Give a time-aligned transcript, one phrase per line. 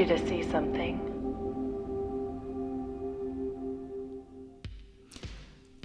[0.00, 0.98] you to see something.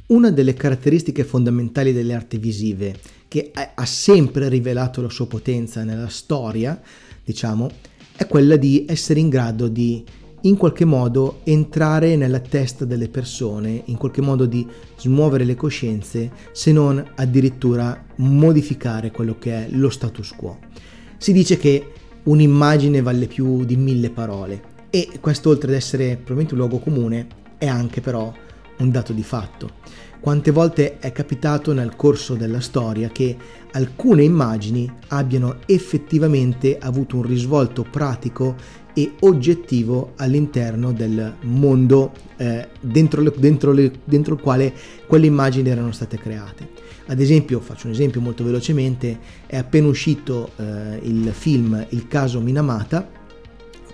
[0.07, 2.95] Una delle caratteristiche fondamentali delle arti visive,
[3.27, 6.79] che ha sempre rivelato la sua potenza nella storia,
[7.23, 7.69] diciamo,
[8.15, 10.03] è quella di essere in grado di
[10.41, 16.31] in qualche modo entrare nella testa delle persone, in qualche modo di smuovere le coscienze,
[16.51, 20.59] se non addirittura modificare quello che è lo status quo.
[21.17, 21.91] Si dice che
[22.25, 27.27] un'immagine vale più di mille parole e questo oltre ad essere probabilmente un luogo comune
[27.57, 28.31] è anche però
[28.77, 29.83] un dato di fatto.
[30.19, 33.37] Quante volte è capitato nel corso della storia che
[33.73, 38.55] alcune immagini abbiano effettivamente avuto un risvolto pratico
[38.97, 44.73] e oggettivo all'interno del mondo eh, dentro, le, dentro, le, dentro il quale
[45.05, 46.69] quelle immagini erano state create.
[47.07, 52.39] Ad esempio, faccio un esempio molto velocemente, è appena uscito eh, il film Il caso
[52.39, 53.07] Minamata,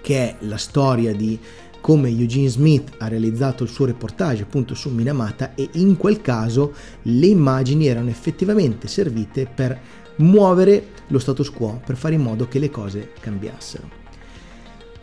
[0.02, 1.38] che è la storia di
[1.81, 6.73] come Eugene Smith ha realizzato il suo reportage appunto su Minamata e in quel caso
[7.02, 9.80] le immagini erano effettivamente servite per
[10.17, 14.00] muovere lo status quo, per fare in modo che le cose cambiassero.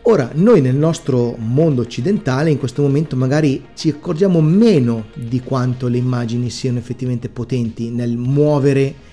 [0.03, 5.87] Ora, noi nel nostro mondo occidentale in questo momento magari ci accorgiamo meno di quanto
[5.87, 9.07] le immagini siano effettivamente potenti nel muovere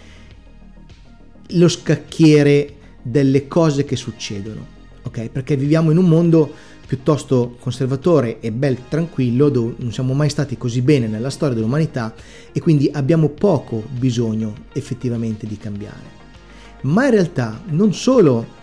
[1.50, 4.64] lo scacchiere delle cose che succedono,
[5.02, 5.28] ok?
[5.28, 6.50] Perché viviamo in un mondo
[6.86, 12.14] piuttosto conservatore e bel tranquillo, dove non siamo mai stati così bene nella storia dell'umanità
[12.52, 16.14] e quindi abbiamo poco bisogno effettivamente di cambiare.
[16.82, 18.54] Ma in realtà non solo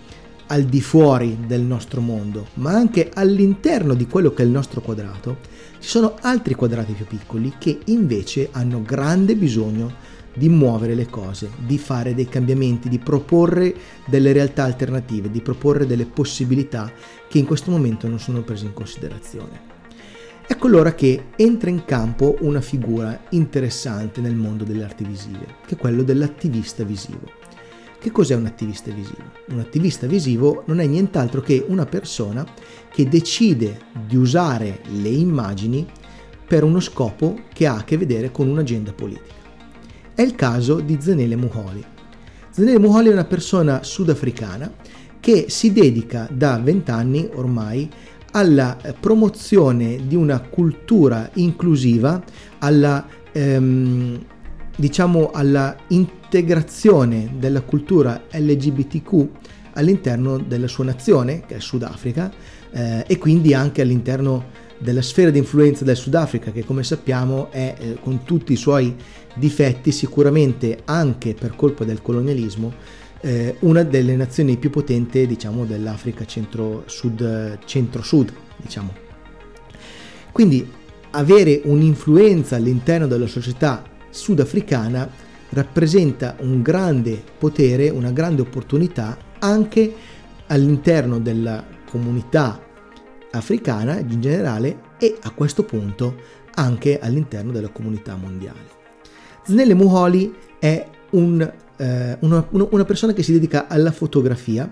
[0.53, 4.81] al di fuori del nostro mondo, ma anche all'interno di quello che è il nostro
[4.81, 5.37] quadrato,
[5.79, 9.91] ci sono altri quadrati più piccoli che invece hanno grande bisogno
[10.31, 13.73] di muovere le cose, di fare dei cambiamenti, di proporre
[14.05, 16.91] delle realtà alternative, di proporre delle possibilità
[17.27, 19.71] che in questo momento non sono prese in considerazione.
[20.45, 25.73] Ecco allora che entra in campo una figura interessante nel mondo delle arti visive, che
[25.73, 27.41] è quello dell'attivista visivo.
[28.03, 29.23] Che cos'è un attivista visivo?
[29.47, 32.45] Un attivista visivo non è nient'altro che una persona
[32.91, 35.87] che decide di usare le immagini
[36.45, 39.33] per uno scopo che ha a che vedere con un'agenda politica.
[40.13, 41.81] È il caso di Zenele Muholi.
[42.49, 44.69] Zenele Muholi è una persona sudafricana
[45.21, 47.89] che si dedica da vent'anni ormai
[48.31, 52.21] alla eh, promozione di una cultura inclusiva,
[52.59, 54.25] alla, ehm,
[54.75, 59.27] diciamo, alla integrazione della cultura LGBTQ
[59.73, 62.31] all'interno della sua nazione, che è il Sudafrica,
[62.71, 67.75] eh, e quindi anche all'interno della sfera di influenza del Sudafrica, che come sappiamo è
[67.77, 68.95] eh, con tutti i suoi
[69.35, 76.25] difetti sicuramente anche per colpa del colonialismo eh, una delle nazioni più potenti diciamo dell'Africa
[76.25, 78.93] centro-sud, centro-sud diciamo.
[80.31, 80.69] Quindi
[81.11, 85.09] avere un'influenza all'interno della società sudafricana
[85.49, 89.93] rappresenta un grande potere, una grande opportunità anche
[90.47, 92.61] all'interno della comunità
[93.31, 96.15] africana in generale e a questo punto
[96.55, 98.81] anche all'interno della comunità mondiale.
[99.45, 101.41] Snelle Muholi è un,
[101.77, 104.71] eh, una, una persona che si dedica alla fotografia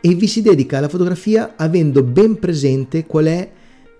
[0.00, 3.50] e vi si dedica alla fotografia avendo ben presente qual è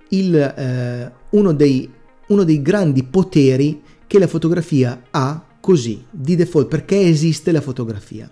[0.09, 1.91] il, eh, uno, dei,
[2.29, 3.83] uno dei grandi poteri
[4.15, 8.31] che la fotografia ha così, di default, perché esiste la fotografia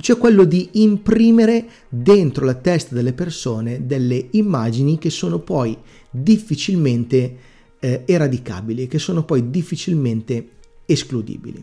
[0.00, 5.76] cioè quello di imprimere dentro la testa delle persone delle immagini che sono poi
[6.10, 7.36] difficilmente
[7.78, 10.48] eh, eradicabili, che sono poi difficilmente
[10.86, 11.62] escludibili.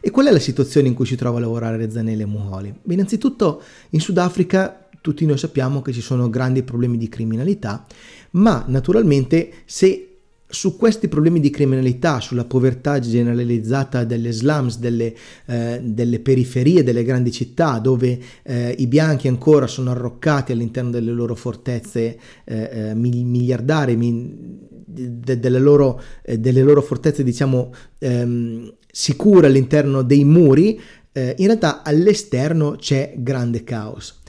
[0.00, 2.72] E qual è la situazione in cui si trova a lavorare Rezzanelli e Muholi?
[2.82, 7.84] Beh, innanzitutto in Sudafrica tutti noi sappiamo che ci sono grandi problemi di criminalità,
[8.30, 10.11] ma naturalmente se
[10.52, 15.14] su questi problemi di criminalità, sulla povertà generalizzata delle slums, delle,
[15.46, 21.10] eh, delle periferie delle grandi città, dove eh, i bianchi ancora sono arroccati all'interno delle
[21.10, 28.74] loro fortezze eh, eh miliardarie, mi, de, delle, loro, eh, delle, loro, fortezze, diciamo, ehm,
[28.90, 30.78] sicure all'interno dei muri,
[31.12, 34.20] eh, in realtà all'esterno c'è grande caos.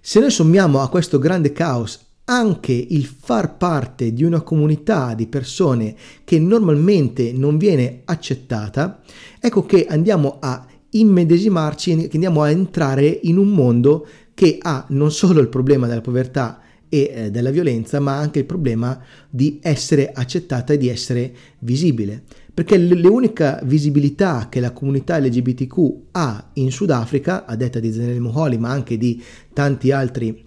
[0.00, 5.26] Se noi sommiamo a questo grande caos anche il far parte di una comunità di
[5.26, 5.94] persone
[6.24, 9.02] che normalmente non viene accettata,
[9.38, 15.12] ecco che andiamo a immedesimarci, che andiamo a entrare in un mondo che ha non
[15.12, 18.98] solo il problema della povertà e eh, della violenza, ma anche il problema
[19.28, 22.22] di essere accettata e di essere visibile.
[22.54, 28.58] perché l'unica visibilità che la comunità LGBTQ ha in Sudafrica, a detta di Zanele Moholi,
[28.58, 29.22] ma anche di
[29.54, 30.44] tanti altri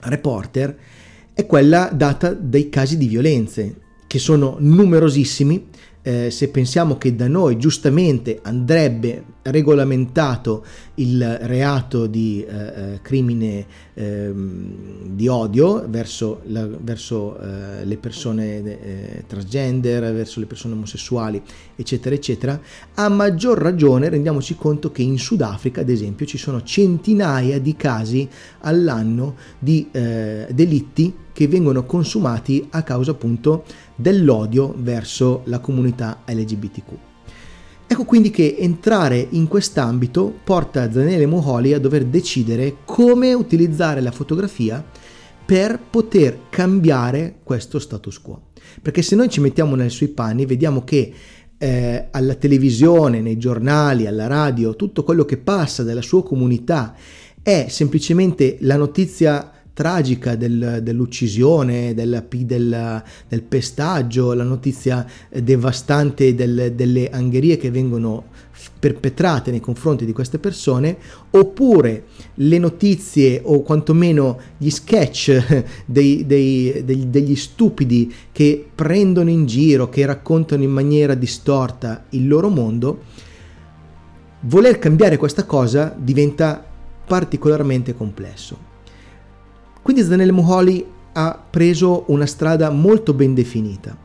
[0.00, 0.76] reporter,
[1.38, 3.76] è quella data dai casi di violenze,
[4.08, 5.68] che sono numerosissimi
[6.08, 10.64] eh, se pensiamo che da noi giustamente andrebbe regolamentato
[10.94, 14.32] il reato di eh, eh crimine eh,
[15.04, 21.42] di odio verso, la, verso eh, le persone eh, transgender, verso le persone omosessuali,
[21.76, 22.58] eccetera, eccetera,
[22.94, 28.26] a maggior ragione rendiamoci conto che in Sudafrica, ad esempio, ci sono centinaia di casi
[28.60, 33.62] all'anno di delitti che vengono consumati a causa appunto
[33.94, 36.90] dell'odio verso la comunità LGBTQ.
[37.86, 44.10] Ecco quindi che entrare in quest'ambito porta Zanele Moholi a dover decidere come utilizzare la
[44.10, 44.84] fotografia
[45.46, 48.46] per poter cambiare questo status quo.
[48.82, 51.12] Perché se noi ci mettiamo nei suoi panni vediamo che
[51.56, 56.96] eh, alla televisione, nei giornali, alla radio, tutto quello che passa dalla sua comunità
[57.40, 66.72] è semplicemente la notizia tragica del, dell'uccisione, del, del, del, pestaggio, la notizia devastante del,
[66.74, 68.24] delle angherie che vengono
[68.80, 70.96] perpetrate nei confronti di queste persone,
[71.30, 79.46] oppure le notizie o quantomeno gli sketch dei, dei, dei, degli stupidi che prendono in
[79.46, 83.02] giro, che raccontano in maniera distorta il loro mondo,
[84.40, 86.66] voler cambiare questa cosa diventa
[87.06, 88.67] particolarmente complesso.
[89.82, 93.96] Quindi Zanele Moholi ha preso una strada molto ben definita.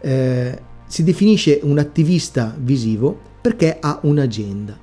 [0.00, 4.78] Eh, si definisce un attivista visivo perché ha un'agenda.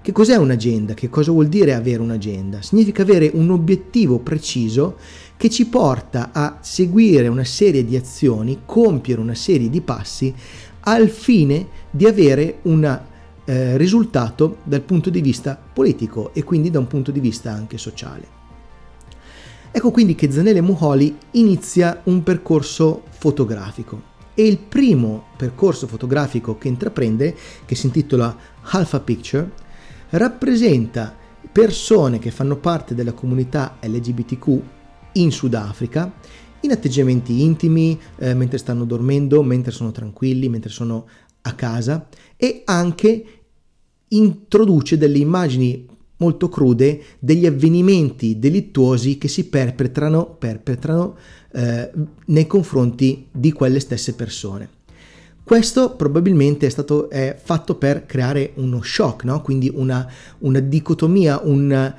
[0.00, 0.94] Che cos'è un'agenda?
[0.94, 2.62] Che cosa vuol dire avere un'agenda?
[2.62, 4.96] Significa avere un obiettivo preciso
[5.36, 10.32] che ci porta a seguire una serie di azioni, compiere una serie di passi
[10.80, 13.00] al fine di avere un
[13.44, 17.76] eh, risultato dal punto di vista politico e quindi da un punto di vista anche
[17.76, 18.35] sociale.
[19.76, 24.14] Ecco quindi che Zanele Muholi inizia un percorso fotografico.
[24.32, 27.36] E il primo percorso fotografico che intraprende,
[27.66, 28.34] che si intitola
[28.70, 29.50] Alpha Picture,
[30.08, 31.14] rappresenta
[31.52, 34.60] persone che fanno parte della comunità LGBTQ
[35.12, 36.10] in Sudafrica
[36.60, 41.06] in atteggiamenti intimi, eh, mentre stanno dormendo, mentre sono tranquilli, mentre sono
[41.42, 42.08] a casa
[42.38, 43.24] e anche
[44.08, 45.86] introduce delle immagini
[46.18, 51.16] molto crude degli avvenimenti delittuosi che si perpetrano, perpetrano
[51.52, 51.90] eh,
[52.26, 54.70] nei confronti di quelle stesse persone.
[55.46, 59.42] Questo probabilmente è stato è fatto per creare uno shock, no?
[59.42, 60.04] quindi una,
[60.38, 61.94] una dicotomia, un,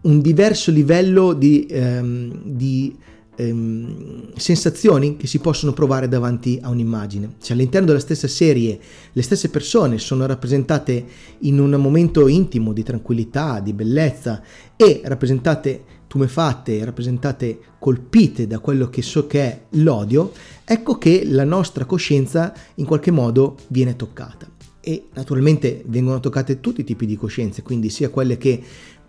[0.00, 2.96] un, diverso livello di, ehm, di
[3.38, 7.36] ehm, sensazioni che si possono provare davanti a un'immagine.
[7.40, 8.78] Cioè all'interno della stessa serie
[9.12, 11.06] le stesse persone sono rappresentate
[11.40, 14.42] in un momento intimo di tranquillità, di bellezza
[14.76, 20.32] e rappresentate tumefatte, rappresentate colpite da quello che so che è l'odio,
[20.64, 24.50] ecco che la nostra coscienza in qualche modo viene toccata.
[24.80, 28.60] E naturalmente vengono toccate tutti i tipi di coscienze, quindi sia quelle che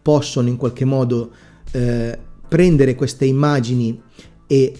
[0.02, 1.31] possono in qualche modo
[1.71, 4.01] eh, prendere queste immagini
[4.47, 4.73] e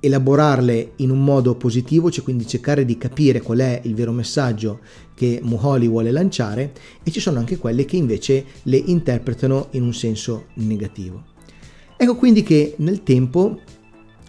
[0.00, 4.80] elaborarle in un modo positivo, cioè quindi cercare di capire qual è il vero messaggio
[5.14, 6.72] che Muholi vuole lanciare
[7.02, 11.24] e ci sono anche quelle che invece le interpretano in un senso negativo.
[11.96, 13.60] Ecco quindi che nel tempo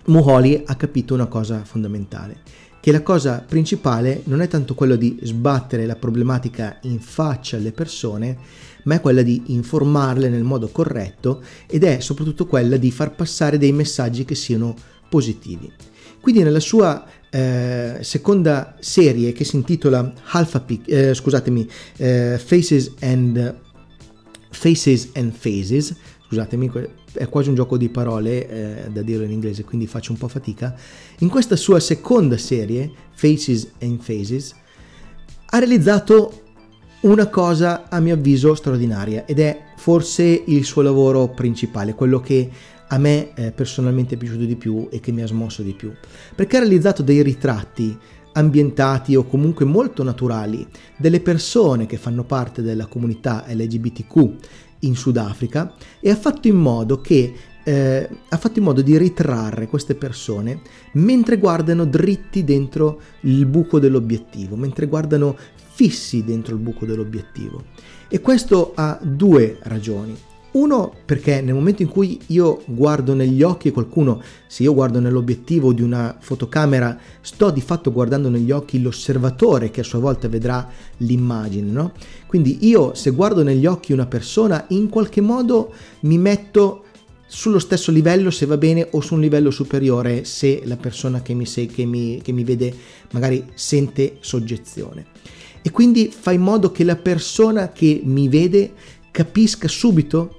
[0.06, 2.42] Muholi ha capito una cosa fondamentale,
[2.88, 7.74] che la cosa principale non è tanto quello di sbattere la problematica in faccia alle
[7.74, 8.38] persone,
[8.84, 13.58] ma è quella di informarle nel modo corretto ed è soprattutto quella di far passare
[13.58, 14.74] dei messaggi che siano
[15.10, 15.70] positivi.
[16.22, 22.94] Quindi nella sua eh, seconda serie che si intitola Alpha Peak, eh, scusatemi, eh, Faces
[23.02, 23.54] and
[24.50, 25.94] Faces and Phases,
[26.30, 26.72] scusatemi,
[27.18, 30.28] è quasi un gioco di parole eh, da dirlo in inglese, quindi faccio un po'
[30.28, 30.76] fatica.
[31.20, 34.56] In questa sua seconda serie, Faces and Phases,
[35.50, 36.44] ha realizzato
[37.02, 42.50] una cosa a mio avviso straordinaria ed è forse il suo lavoro principale, quello che
[42.90, 45.92] a me eh, personalmente è piaciuto di più e che mi ha smosso di più,
[46.36, 47.98] perché ha realizzato dei ritratti
[48.34, 54.36] ambientati o comunque molto naturali delle persone che fanno parte della comunità LGBTQ
[54.80, 59.68] in Sudafrica e ha fatto in modo che eh, ha fatto in modo di ritrarre
[59.68, 60.62] queste persone
[60.94, 67.66] mentre guardano dritti dentro il buco dell'obiettivo, mentre guardano fissi dentro il buco dell'obiettivo.
[68.08, 70.18] E questo ha due ragioni.
[70.52, 75.74] Uno perché nel momento in cui io guardo negli occhi qualcuno, se io guardo nell'obiettivo
[75.74, 80.68] di una fotocamera, sto di fatto guardando negli occhi l'osservatore che a sua volta vedrà
[80.98, 81.92] l'immagine, no?
[82.26, 86.84] Quindi io se guardo negli occhi una persona, in qualche modo mi metto
[87.28, 91.34] sullo stesso livello se va bene o su un livello superiore se la persona che
[91.34, 92.74] mi, che mi, che mi vede
[93.12, 95.06] magari sente soggezione.
[95.62, 98.72] E quindi fa in modo che la persona che mi vede
[99.18, 100.38] capisca subito,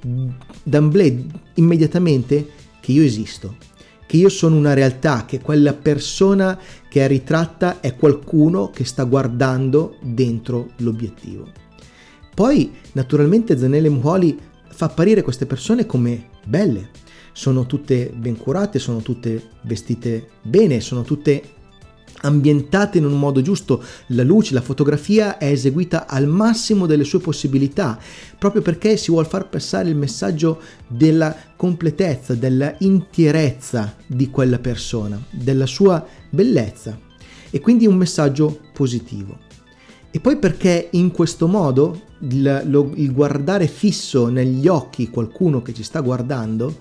[0.62, 1.16] d'amblè,
[1.54, 3.56] immediatamente, che io esisto,
[4.06, 6.56] che io sono una realtà, che quella persona
[6.88, 11.50] che è ritratta è qualcuno che sta guardando dentro l'obiettivo.
[12.32, 16.90] Poi, naturalmente, Zanelle Muholi fa apparire queste persone come belle,
[17.32, 21.42] sono tutte ben curate, sono tutte vestite bene, sono tutte
[22.22, 27.20] ambientate in un modo giusto, la luce, la fotografia è eseguita al massimo delle sue
[27.20, 27.98] possibilità,
[28.38, 35.22] proprio perché si vuole far passare il messaggio della completezza, della intierezza di quella persona,
[35.30, 36.98] della sua bellezza.
[37.50, 39.46] E quindi un messaggio positivo.
[40.10, 45.72] E poi perché in questo modo il, lo, il guardare fisso negli occhi qualcuno che
[45.72, 46.76] ci sta guardando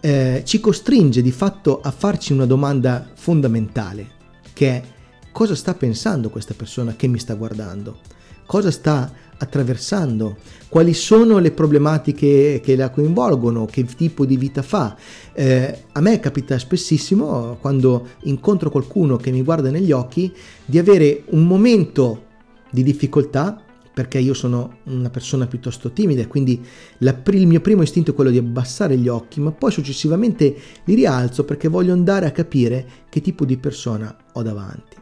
[0.00, 4.20] eh, ci costringe di fatto a farci una domanda fondamentale
[4.52, 4.82] che è
[5.32, 7.98] cosa sta pensando questa persona che mi sta guardando,
[8.46, 10.36] cosa sta attraversando,
[10.68, 14.96] quali sono le problematiche che la coinvolgono, che tipo di vita fa.
[15.32, 20.32] Eh, a me capita spessissimo quando incontro qualcuno che mi guarda negli occhi
[20.64, 22.26] di avere un momento
[22.70, 23.60] di difficoltà
[23.92, 26.64] perché io sono una persona piuttosto timida quindi
[26.98, 30.94] la, il mio primo istinto è quello di abbassare gli occhi, ma poi successivamente li
[30.94, 34.96] rialzo perché voglio andare a capire che tipo di persona ho davanti.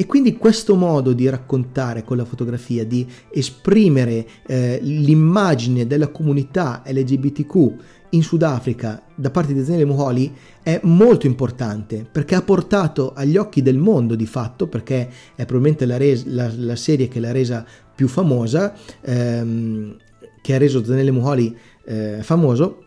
[0.00, 6.84] E quindi questo modo di raccontare con la fotografia, di esprimere eh, l'immagine della comunità
[6.86, 7.74] LGBTQ
[8.10, 10.32] in Sudafrica da parte di Daniele Muholi
[10.62, 15.84] è molto importante perché ha portato agli occhi del mondo di fatto, perché è probabilmente
[15.84, 17.66] la, res- la, la serie che l'ha resa
[17.98, 19.96] più famosa, ehm,
[20.40, 21.52] che ha reso Zanelle Muholi
[21.84, 22.84] eh, famoso,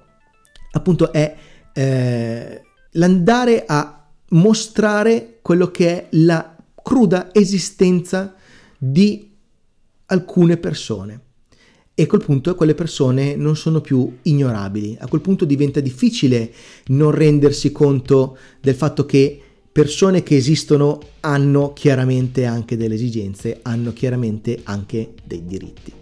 [0.72, 1.36] appunto è
[1.74, 8.36] eh, l'andare a mostrare quello che è la cruda esistenza
[8.78, 9.30] di
[10.06, 11.22] alcune persone.
[11.94, 14.96] E a quel punto quelle persone non sono più ignorabili.
[14.98, 16.54] A quel punto diventa difficile
[16.86, 19.42] non rendersi conto del fatto che
[19.72, 25.94] persone che esistono hanno chiaramente anche delle esigenze, hanno chiaramente anche dei diritti.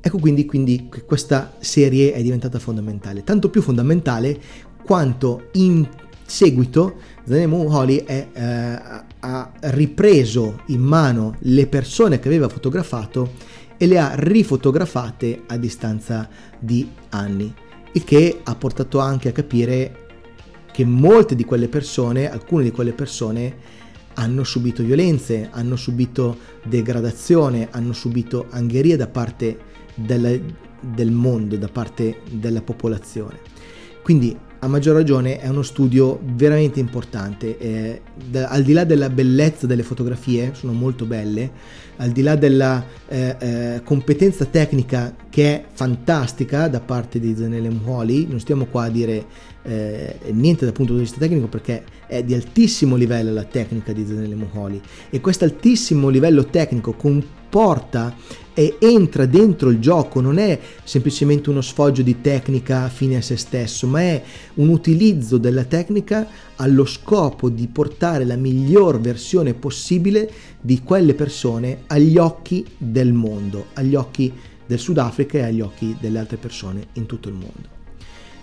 [0.00, 4.38] Ecco quindi, quindi questa serie è diventata fondamentale, tanto più fondamentale
[4.84, 5.88] quanto in
[6.26, 13.32] seguito Zanemu Holly eh, ha ripreso in mano le persone che aveva fotografato
[13.76, 17.52] e le ha rifotografate a distanza di anni,
[17.92, 20.03] il che ha portato anche a capire
[20.74, 23.54] che molte di quelle persone, alcune di quelle persone,
[24.14, 29.56] hanno subito violenze, hanno subito degradazione, hanno subito angheria da parte
[29.94, 30.42] del,
[30.80, 33.38] del mondo, da parte della popolazione.
[34.02, 37.56] Quindi a maggior ragione è uno studio veramente importante.
[37.56, 41.52] Eh, da, al di là della bellezza delle fotografie, sono molto belle,
[41.98, 47.68] al di là della eh, eh, competenza tecnica che è fantastica da parte di Zanele
[47.68, 52.22] Muholi, non stiamo qua a dire eh, niente dal punto di vista tecnico perché è
[52.22, 54.80] di altissimo livello la tecnica di Zanele Muholi
[55.10, 58.14] e questo altissimo livello tecnico comporta
[58.56, 63.36] e entra dentro il gioco, non è semplicemente uno sfoggio di tecnica fine a se
[63.36, 64.22] stesso, ma è
[64.54, 70.30] un utilizzo della tecnica allo scopo di portare la miglior versione possibile
[70.60, 74.32] di quelle persone agli occhi del mondo, agli occhi
[74.66, 77.83] del Sudafrica e agli occhi delle altre persone in tutto il mondo.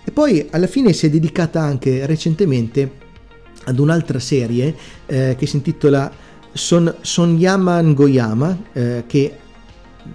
[0.04, 3.00] E poi alla fine si è dedicata anche recentemente
[3.64, 4.74] ad un'altra serie
[5.06, 6.10] eh, che si intitola
[6.52, 9.36] Son, Sonyama Ngoyama, eh, che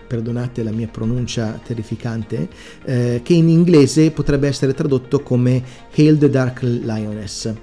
[0.06, 2.50] perdonate la mia pronuncia terrificante,
[2.84, 5.64] eh, che in inglese potrebbe essere tradotto come
[5.96, 7.54] Hail the Dark Lioness.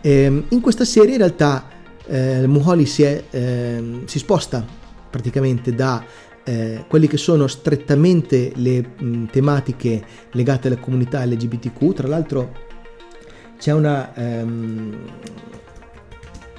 [0.00, 1.66] Eh, in questa serie in realtà
[2.06, 4.64] eh, Muholi si, è, eh, si, sposta
[5.08, 6.04] praticamente da
[6.44, 12.52] eh, quelle che sono strettamente le mh, tematiche legate alla comunità LGBTQ, tra l'altro
[13.58, 14.14] c'è una...
[14.14, 14.98] Ehm,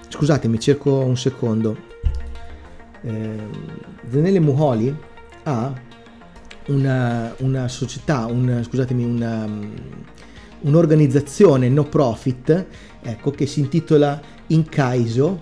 [0.10, 1.78] scusatemi, cerco un secondo.
[3.02, 3.50] Eh,
[4.02, 4.96] Daniele Muholi
[5.44, 5.74] ha
[6.68, 9.48] una, una società, un, scusatemi, una,
[10.62, 12.66] un'organizzazione no profit
[13.02, 15.40] ecco, che si intitola Incaiso,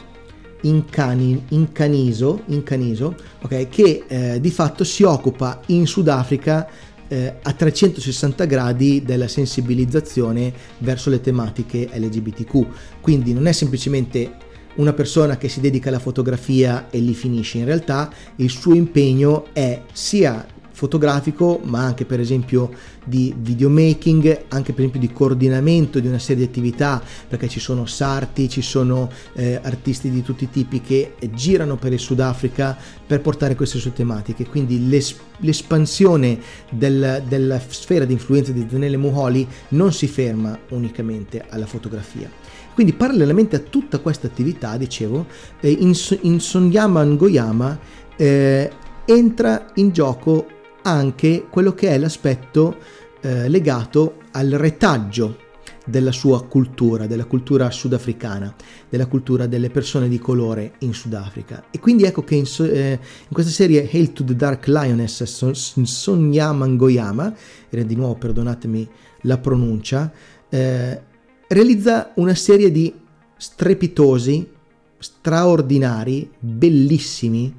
[0.64, 6.68] Incani, Incaniso, Incaniso okay, che eh, di fatto si occupa in Sudafrica
[7.08, 12.66] eh, a 360 gradi della sensibilizzazione verso le tematiche LGBTQ.
[13.02, 14.38] Quindi non è semplicemente
[14.76, 19.48] una persona che si dedica alla fotografia e lì finisce, in realtà il suo impegno
[19.54, 22.72] è sia fotografico ma anche per esempio
[23.06, 27.86] di videomaking, anche per esempio di coordinamento di una serie di attività perché ci sono
[27.86, 33.22] sarti, ci sono eh, artisti di tutti i tipi che girano per il Sudafrica per
[33.22, 36.40] portare queste sue tematiche, quindi l'es- l'espansione
[36.70, 42.30] del, della sfera di influenza di Zanelle Muholi non si ferma unicamente alla fotografia.
[42.74, 45.28] Quindi parallelamente a tutta questa attività, dicevo,
[45.60, 47.80] eh, in, in Sonyama Ngoyama
[48.16, 48.72] eh,
[49.06, 50.48] entra in gioco
[50.84, 52.78] anche quello che è l'aspetto
[53.22, 55.38] eh, legato al retaggio
[55.86, 58.54] della sua cultura, della cultura sudafricana,
[58.90, 61.66] della cultura delle persone di colore in Sudafrica.
[61.72, 66.66] E quindi ecco che in, eh, in questa serie Hail to the Dark Lioness Sonyama
[66.66, 67.36] Ngoyama,
[67.70, 68.90] e di nuovo perdonatemi
[69.22, 70.12] la pronuncia,
[70.50, 71.02] eh,
[71.48, 72.94] realizza una serie di
[73.36, 74.52] strepitosi,
[74.98, 77.54] straordinari, bellissimi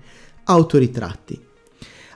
[0.44, 1.43] autoritratti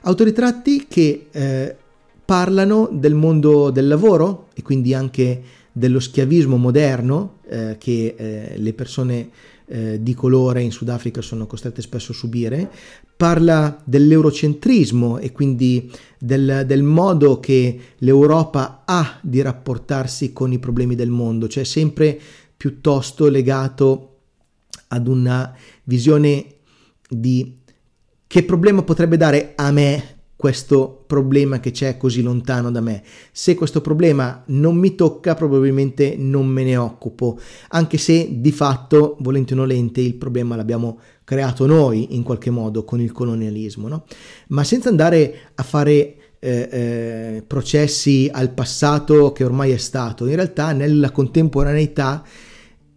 [0.01, 1.75] Autoritratti che eh,
[2.23, 5.41] parlano del mondo del lavoro e quindi anche
[5.71, 9.29] dello schiavismo moderno eh, che eh, le persone
[9.65, 12.69] eh, di colore in Sudafrica sono costrette spesso a subire,
[13.15, 20.95] parla dell'eurocentrismo e quindi del, del, modo che l'Europa ha di rapportarsi con i problemi
[20.95, 22.19] del mondo, cioè sempre
[22.55, 24.17] piuttosto legato
[24.87, 26.45] ad una visione
[27.07, 27.58] di
[28.29, 33.01] che problema potrebbe dare a me questo problema che c'è così lontano da me.
[33.31, 39.17] Se questo problema non mi tocca, probabilmente non me ne occupo, anche se di fatto,
[39.21, 44.05] volente o nolente, il problema l'abbiamo creato noi in qualche modo con il colonialismo, no?
[44.49, 50.35] Ma senza andare a fare eh, eh, processi al passato che ormai è stato, in
[50.35, 52.23] realtà nella contemporaneità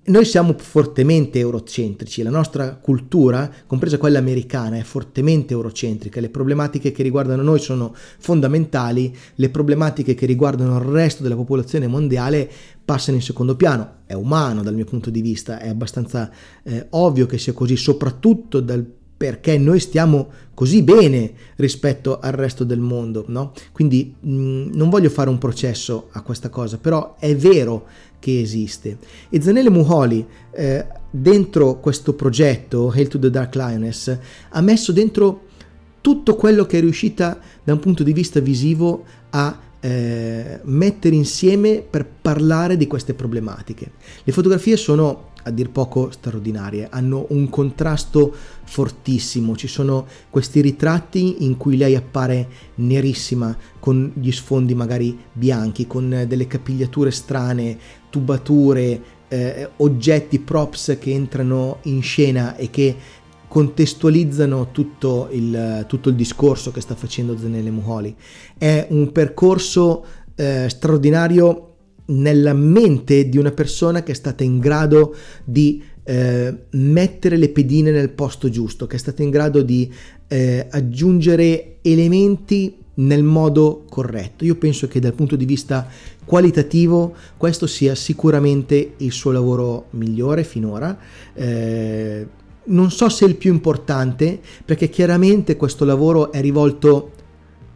[0.04, 6.90] noi siamo fortemente eurocentrici, la nostra cultura, compresa quella americana, è fortemente eurocentrica, le problematiche
[6.90, 12.50] che riguardano noi sono fondamentali, le problematiche che riguardano il resto della popolazione mondiale
[12.84, 16.28] passano in secondo piano, è umano dal mio punto di vista, è abbastanza
[16.64, 18.84] eh, ovvio che sia così, soprattutto dal
[19.22, 23.52] perché noi stiamo così bene rispetto al resto del mondo, no?
[23.70, 27.86] Quindi mh, mm, non voglio fare un processo a questa cosa, però è vero
[28.18, 28.98] che esiste.
[29.28, 35.42] E Zanele Muholi, eh, dentro questo progetto, Hail to the Dark Lioness, ha messo dentro
[36.00, 41.80] tutto quello che è riuscita da un punto di vista visivo a eh, mettere insieme
[41.88, 43.92] per parlare di queste problematiche.
[44.24, 51.44] Le fotografie sono a dir poco straordinarie, hanno un contrasto fortissimo, ci sono questi ritratti
[51.44, 57.78] in cui lei appare nerissima, con gli sfondi magari bianchi, con delle capigliature strane,
[58.10, 62.96] tubature, eh, oggetti, props che entrano in scena e che
[63.48, 68.16] contestualizzano tutto il, tutto il discorso che sta facendo Zanele Muholi.
[68.56, 71.71] È un percorso eh, straordinario
[72.06, 77.90] nella mente di una persona che è stata in grado di eh, mettere le pedine
[77.90, 79.92] nel posto giusto, che è stata in grado di
[80.28, 84.44] eh, aggiungere elementi nel modo corretto.
[84.44, 85.88] Io penso che dal punto di vista
[86.24, 90.98] qualitativo questo sia sicuramente il suo lavoro migliore finora.
[91.34, 92.26] Eh,
[92.64, 97.10] non so se è il più importante, perché chiaramente questo lavoro è rivolto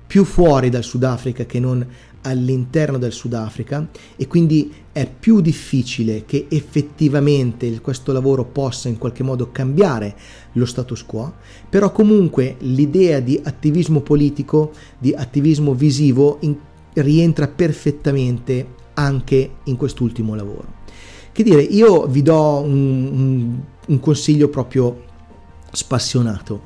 [0.06, 1.84] più fuori dal Sudafrica che non
[2.26, 9.22] all'interno del Sudafrica e quindi è più difficile che effettivamente questo lavoro possa in qualche
[9.22, 10.14] modo cambiare
[10.52, 11.34] lo status quo,
[11.68, 16.56] però comunque l'idea di attivismo politico, di attivismo visivo in,
[16.94, 20.74] rientra perfettamente anche in quest'ultimo lavoro.
[21.30, 25.04] Che dire, io vi do un, un, un consiglio proprio
[25.70, 26.62] spassionato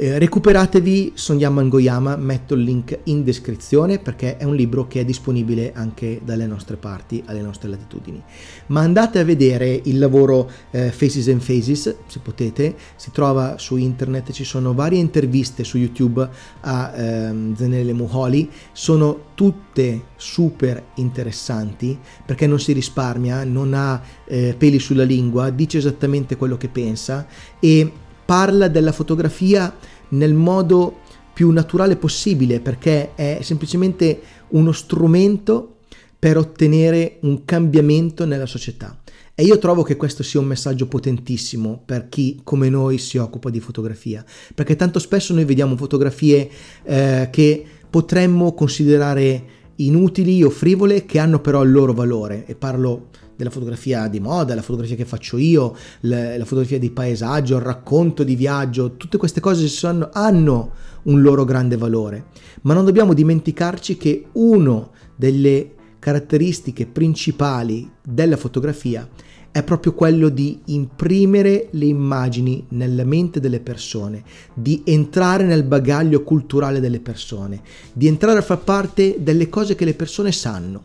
[0.00, 5.04] eh, recuperatevi Sonyama Ngoyama, metto il link in descrizione perché è un libro che è
[5.04, 8.22] disponibile anche dalle nostre parti, alle nostre latitudini.
[8.68, 13.76] Ma andate a vedere il lavoro eh, Faces and Faces, se potete, si trova su
[13.76, 16.26] internet, ci sono varie interviste su YouTube
[16.60, 24.54] a ehm, Zenele Muholi, sono tutte super interessanti perché non si risparmia, non ha eh,
[24.56, 27.26] peli sulla lingua, dice esattamente quello che pensa
[27.58, 27.92] e
[28.30, 29.74] parla della fotografia
[30.10, 31.00] nel modo
[31.32, 35.78] più naturale possibile perché è semplicemente uno strumento
[36.16, 38.96] per ottenere un cambiamento nella società.
[39.34, 43.50] E io trovo che questo sia un messaggio potentissimo per chi come noi si occupa
[43.50, 46.48] di fotografia, perché tanto spesso noi vediamo fotografie
[46.84, 49.42] eh, che potremmo considerare
[49.74, 53.08] inutili o frivole che hanno però il loro valore e parlo
[53.40, 57.62] della fotografia di moda, la fotografia che faccio io, la, la fotografia di paesaggio, il
[57.62, 60.72] racconto di viaggio, tutte queste cose sono, hanno
[61.04, 62.26] un loro grande valore,
[62.62, 69.08] ma non dobbiamo dimenticarci che una delle caratteristiche principali della fotografia
[69.52, 74.22] è proprio quello di imprimere le immagini nella mente delle persone,
[74.54, 77.60] di entrare nel bagaglio culturale delle persone,
[77.92, 80.84] di entrare a far parte delle cose che le persone sanno.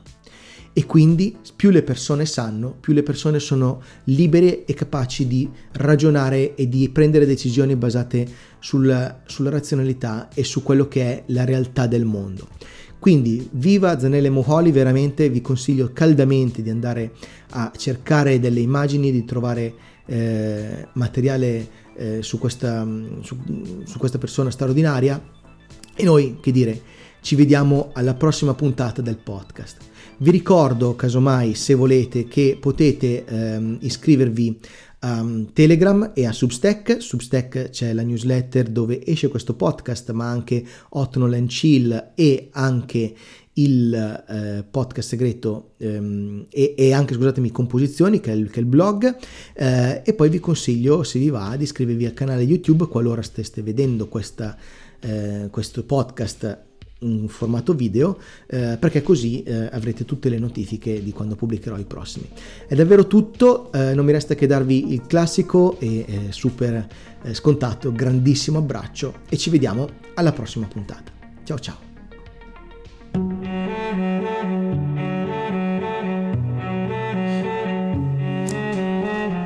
[0.77, 6.53] E quindi più le persone sanno, più le persone sono libere e capaci di ragionare
[6.55, 8.27] e di prendere decisioni basate
[8.59, 12.49] sul, sulla razionalità e su quello che è la realtà del mondo.
[12.99, 17.13] Quindi viva Zanelle Moholi, veramente vi consiglio caldamente di andare
[17.51, 19.73] a cercare delle immagini, di trovare
[20.07, 22.85] eh, materiale eh, su, questa,
[23.21, 23.37] su,
[23.85, 25.23] su questa persona straordinaria
[25.95, 26.81] e noi, che dire,
[27.21, 29.93] ci vediamo alla prossima puntata del podcast.
[30.17, 34.59] Vi ricordo, casomai, se volete, che potete ehm, iscrivervi
[34.99, 37.01] a um, Telegram e a Substack.
[37.01, 43.13] Substack c'è la newsletter dove esce questo podcast, ma anche Otnol and Chill e anche
[43.57, 48.63] il eh, podcast segreto ehm, e, e, anche, scusatemi, Composizioni, che è il, che è
[48.63, 49.17] il blog.
[49.53, 53.61] Eh, e poi vi consiglio, se vi va, di iscrivervi al canale YouTube qualora steste
[53.61, 54.55] vedendo questa,
[55.01, 56.63] eh, questo podcast
[57.05, 61.85] in formato video eh, perché così eh, avrete tutte le notifiche di quando pubblicherò i
[61.85, 62.27] prossimi.
[62.67, 66.87] È davvero tutto, eh, non mi resta che darvi il classico e eh, super
[67.23, 71.11] eh, scontato grandissimo abbraccio e ci vediamo alla prossima puntata.
[71.43, 71.77] Ciao ciao!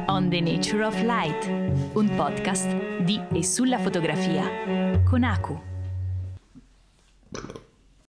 [0.08, 1.48] On the Nature of Light,
[1.93, 5.68] un podcast di e sulla fotografia con Aku.
[7.31, 7.68] Perdón.